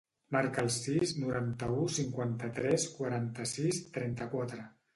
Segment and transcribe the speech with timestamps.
[0.35, 4.69] Marca el sis, noranta-u, cinquanta-tres, quaranta-sis, trenta-quatre.